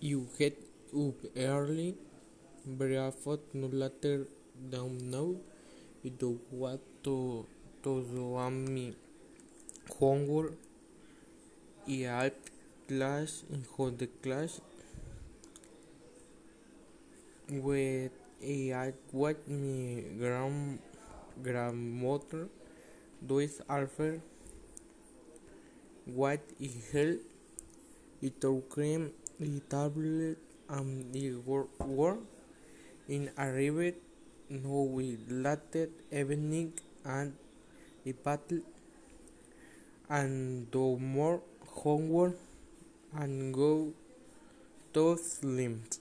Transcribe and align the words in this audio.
You 0.00 0.26
get 0.36 0.56
up 1.02 1.14
early, 1.36 1.94
breakfast 2.66 3.54
no 3.54 3.68
later 3.68 4.26
than 4.70 5.10
now. 5.10 5.36
You 6.02 6.10
don't 6.10 6.52
want 6.52 6.80
to, 7.04 7.46
to 7.84 7.92
do 8.14 8.36
um, 8.36 8.74
my 8.74 8.92
homework. 9.98 10.54
I 11.86 11.92
have 12.08 12.32
class 12.88 13.44
in 13.50 13.64
the 13.98 14.06
class. 14.22 14.60
When 17.50 18.10
I 18.42 18.92
watch 19.12 19.36
my 19.46 20.02
grand, 20.18 20.78
grandmother 21.42 22.48
do 23.26 23.38
it 23.40 23.60
after 23.68 24.20
what 26.06 26.40
I 26.60 26.70
help 26.92 27.20
it 28.22 28.40
cream 28.68 29.10
the 29.40 29.60
tablet 29.72 30.36
and 30.68 31.12
the 31.14 31.32
work 31.36 32.18
in 33.08 33.30
arrived 33.38 33.96
no 34.50 34.82
we 34.96 35.16
later 35.28 35.88
evening 36.20 36.72
and 37.04 37.32
the 38.04 38.12
battle 38.12 38.60
and 40.18 40.70
do 40.70 40.98
more 40.98 41.40
homework 41.80 42.36
and 43.14 43.54
go 43.54 43.92
to 44.92 45.16
sleep. 45.16 45.99